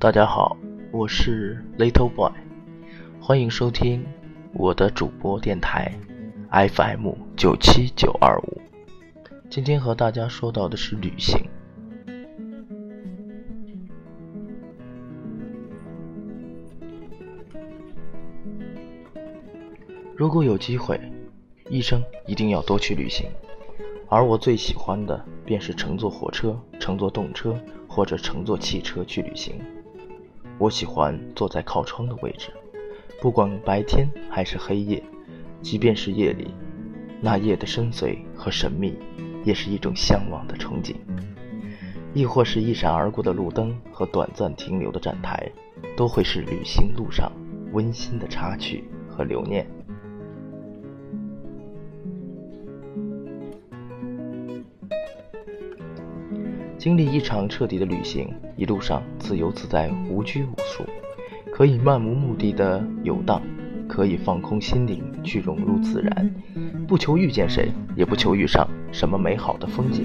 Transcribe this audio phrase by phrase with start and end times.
[0.00, 0.56] 大家好，
[0.90, 2.32] 我是 Little Boy，
[3.20, 4.04] 欢迎收听
[4.52, 5.92] 我的主播电台
[6.50, 8.60] FM 九七九二五。
[9.48, 11.40] 今天和大家说到的是旅行。
[20.16, 21.00] 如果有机会，
[21.72, 23.30] 一生一定要多去旅行。
[24.06, 27.58] 而我最喜欢的便是乘坐火车、乘坐动车
[27.88, 29.54] 或者乘坐汽车去旅行。
[30.58, 32.50] 我喜欢坐在靠窗的位置，
[33.22, 35.02] 不管白天还是黑夜，
[35.62, 36.48] 即便是夜里，
[37.22, 38.94] 那夜的深邃和神秘，
[39.42, 40.94] 也是一种向往的憧憬。
[42.12, 45.50] 亦或是一闪而过的路灯和短暂停留的站台，
[45.96, 47.32] 都会是旅行路上
[47.72, 49.66] 温馨的插曲和留念。
[56.82, 60.84] 经历一场彻底的旅行，一路上自由自在、无拘无束，
[61.52, 63.40] 可以漫无目的的游荡，
[63.86, 66.34] 可以放空心灵去融入自然，
[66.88, 70.04] 不求遇见谁，也不求遇上什么美好的风景，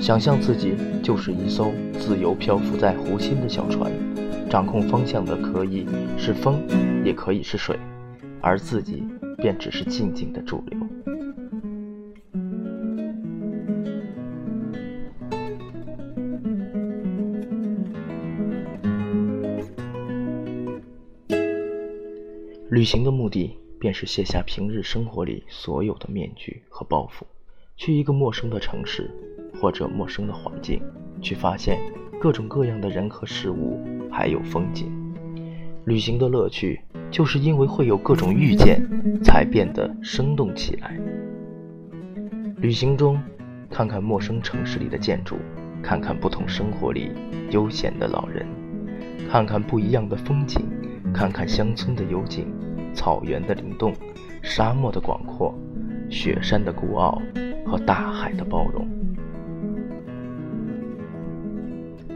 [0.00, 3.90] 想象自己就是一艘自由漂浮在湖心的小船，
[4.48, 5.84] 掌控方向的可以
[6.16, 6.62] 是风，
[7.04, 7.76] 也可以是水，
[8.40, 9.02] 而自己
[9.38, 11.13] 便只是静静的驻留。
[22.74, 27.22] 旅行的目的，便是卸下平日生活里所有的面具和包袱，
[27.76, 29.08] 去一个陌生的城市，
[29.60, 30.82] 或者陌生的环境，
[31.22, 31.78] 去发现
[32.20, 33.78] 各种各样的人和事物，
[34.10, 34.90] 还有风景。
[35.84, 36.80] 旅行的乐趣，
[37.12, 38.82] 就是因为会有各种遇见，
[39.22, 40.98] 才变得生动起来。
[42.56, 43.22] 旅行中，
[43.70, 45.36] 看看陌生城市里的建筑，
[45.80, 47.12] 看看不同生活里
[47.52, 48.44] 悠闲的老人，
[49.30, 50.60] 看看不一样的风景，
[51.14, 52.52] 看看乡村的幽静。
[52.92, 53.92] 草原的灵动，
[54.40, 55.52] 沙漠的广阔，
[56.08, 57.20] 雪山的孤傲
[57.66, 58.88] 和大海的包容。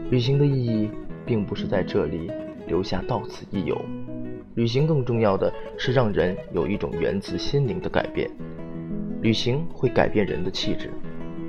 [0.09, 0.89] 旅行的意义，
[1.25, 2.31] 并不是在这里
[2.65, 3.77] 留下到此一游。
[4.55, 8.29] 旅行更重要的是让人有一种源自心灵的改变。
[9.21, 10.89] 旅行会改变人的气质。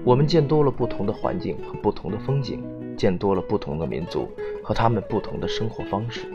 [0.05, 2.65] 我们见多了不同的环境和不同的风景，
[2.97, 4.28] 见多了不同的民族
[4.60, 6.27] 和他们不同的生活方式。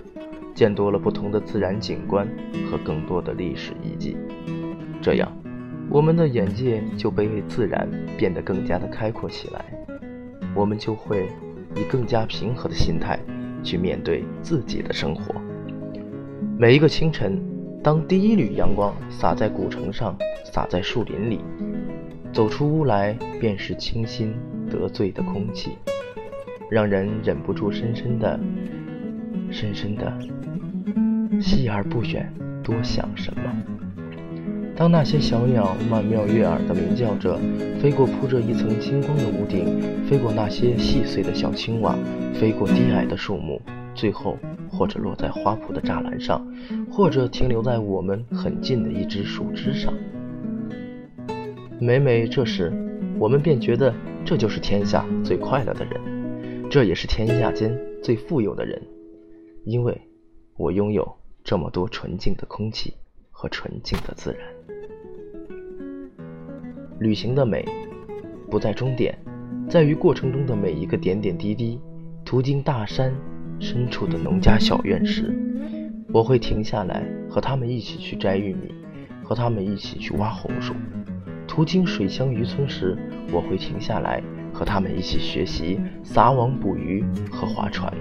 [0.56, 2.26] 见多了不同的自然景观
[2.72, 4.16] 和更多的历史遗迹，
[5.02, 5.30] 这样，
[5.90, 9.66] 我们的眼界就被自然变得更加的开阔起来。
[10.56, 11.28] 我们就会
[11.76, 13.20] 以更加平和的心态
[13.62, 15.36] 去面对自己的生活。
[16.58, 17.38] 每一个清晨，
[17.84, 21.42] 当第一缕阳光洒在古城上，洒在树林里，
[22.32, 23.12] 走出屋来
[23.42, 24.34] 便是清新
[24.70, 25.72] 得醉的空气，
[26.72, 28.40] 让人忍不住深深的、
[29.56, 30.14] 深深的。
[31.40, 32.30] 细而不远，
[32.62, 33.42] 多想什么？
[34.76, 37.40] 当那些小鸟曼妙悦耳的鸣叫着，
[37.80, 41.96] 飞过铺着一层金光的屋顶，飞过那些细碎的小青蛙，
[42.34, 43.62] 飞过低矮的树木，
[43.94, 44.38] 最后
[44.70, 46.46] 或者落在花圃的栅栏上，
[46.92, 49.94] 或者停留在我们很近的一只树枝上。
[51.80, 52.74] 每每这时，
[53.18, 53.94] 我们便觉得
[54.26, 57.74] 这就是天下最快乐的人，这也是天下间
[58.04, 58.82] 最富有的人，
[59.66, 60.00] 因为
[60.56, 61.16] 我拥有。
[61.48, 62.96] 这么多纯净的空气
[63.30, 64.42] 和纯净的自然，
[67.00, 67.64] 旅行的美
[68.50, 69.16] 不在终点，
[69.70, 71.80] 在于过程中的每一个点点滴滴。
[72.26, 73.14] 途经大山
[73.60, 75.32] 深处的农家小院时，
[76.12, 78.74] 我会停下来和他们一起去摘玉米，
[79.24, 80.74] 和他们一起去挖红薯；
[81.48, 82.98] 途经水乡渔村时，
[83.32, 84.20] 我会停下来
[84.52, 87.94] 和他们一起学习撒网捕鱼和划船；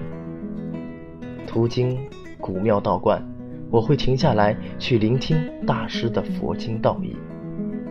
[1.55, 1.97] 途经
[2.37, 3.25] 古庙道观。
[3.71, 7.15] 我会停下来去聆听大师的佛经道义，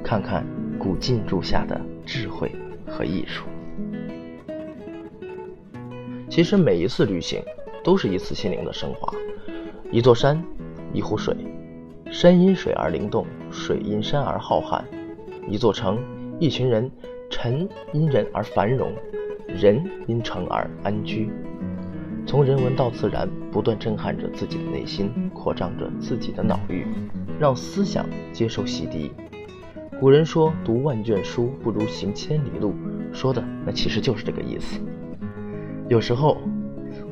[0.02, 0.46] 看看
[0.78, 2.54] 古建筑下的智慧
[2.86, 3.46] 和艺术。
[6.28, 7.42] 其实每一次旅行
[7.82, 9.10] 都是一次心灵的升华。
[9.90, 10.44] 一座山，
[10.92, 11.34] 一湖水，
[12.10, 14.84] 山因水而灵动，水因山而浩瀚；
[15.48, 15.98] 一座城，
[16.38, 16.90] 一群人，
[17.30, 18.92] 城因人而繁荣，
[19.48, 21.30] 人因城而安居。
[22.26, 26.86] 从人文到自然，不断震撼着自己的内心，扩张着自己的脑域，
[27.38, 29.10] 让思想接受洗涤。
[30.00, 32.74] 古人说：“读万卷书，不如行千里路。”
[33.12, 34.80] 说的那其实就是这个意思。
[35.88, 36.38] 有时候，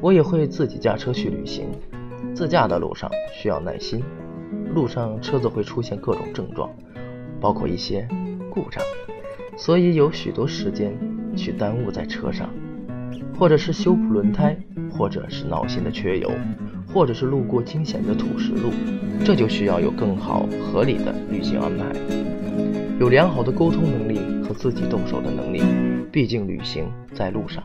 [0.00, 1.68] 我也会自己驾车去旅行。
[2.34, 4.02] 自驾的路上需要耐心，
[4.74, 6.70] 路上车子会出现各种症状，
[7.40, 8.08] 包括一些
[8.50, 8.82] 故障。
[9.56, 10.98] 所以有许多时间
[11.36, 12.48] 去耽误在车上，
[13.38, 14.56] 或者是修补轮胎，
[14.90, 16.30] 或者是闹心的缺油，
[16.86, 18.70] 或者是路过惊险的土石路，
[19.24, 21.84] 这就需要有更好合理的旅行安排，
[23.00, 25.62] 有良好的沟通能力和自己动手的能力。
[26.10, 27.62] 毕竟旅行在路上，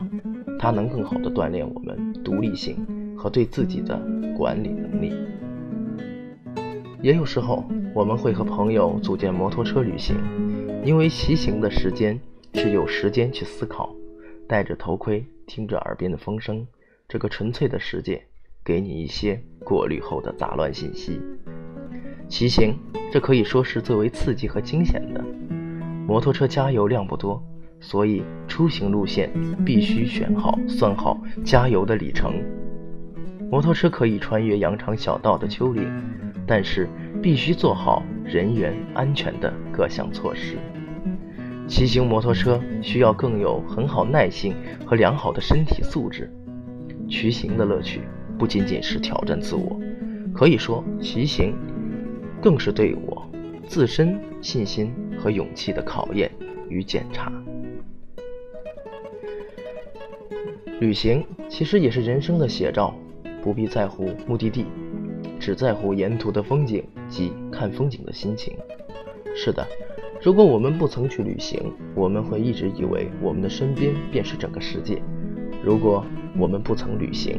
[0.58, 2.76] 它能更好的锻炼我们独立性
[3.16, 4.00] 和对自己的
[4.36, 5.12] 管理能力。
[7.02, 7.64] 也有时候
[7.94, 10.16] 我们会和朋友组建摩托车旅行。
[10.84, 12.18] 因为骑行的时间
[12.54, 13.94] 是有时间去思考，
[14.46, 16.64] 戴着头盔，听着耳边的风声，
[17.08, 18.22] 这个纯粹的世界
[18.62, 21.20] 给你一些过滤后的杂乱信息。
[22.28, 22.78] 骑行，
[23.10, 25.24] 这可以说是最为刺激和惊险的。
[26.06, 27.42] 摩托车加油量不多，
[27.80, 29.32] 所以出行路线
[29.64, 32.40] 必须选好、算好加油的里程。
[33.50, 35.90] 摩托车可以穿越羊肠小道的丘陵，
[36.46, 36.88] 但是
[37.22, 38.04] 必须做好。
[38.24, 40.58] 人员安全的各项措施。
[41.68, 44.54] 骑行摩托车需要更有很好耐性
[44.86, 46.32] 和良好的身体素质。
[47.08, 48.00] 骑行的乐趣
[48.38, 49.78] 不仅仅是挑战自我，
[50.34, 51.54] 可以说骑行
[52.40, 53.30] 更是对我
[53.66, 56.30] 自身信心和勇气的考验
[56.68, 57.30] 与检查。
[60.80, 62.94] 旅行其实也是人生的写照，
[63.42, 64.64] 不必在乎目的地。
[65.40, 68.56] 只在乎沿途的风景及看风景的心情。
[69.34, 69.66] 是的，
[70.20, 75.00] 如果我们不曾去旅行，我们会一直以为我们的身边便是整个世界。
[75.62, 76.04] 如果
[76.36, 77.38] 我们不曾旅行，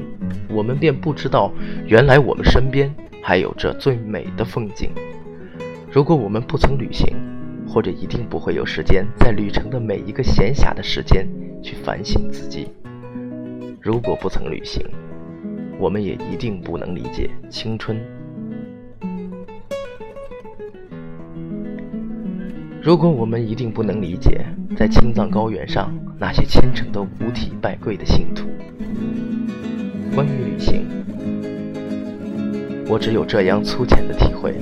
[0.49, 1.51] 我们便不知道
[1.85, 4.91] 原来我们身边还有着最美的风景。
[5.91, 7.07] 如果我们不曾旅行，
[7.67, 11.27] 或者一定不会有时间在旅程的每一个闲暇的时间
[11.61, 12.69] 去反省自己。
[13.81, 14.81] 如果不曾旅行，
[15.77, 17.99] 我们也一定不能理解青春。
[22.89, 24.43] 如果我们一定不能理解
[24.75, 28.47] 在青藏高原上那些虔诚的五体拜跪的信徒。
[30.15, 30.87] 关于旅行，
[32.89, 34.55] 我只有这样粗浅的体会。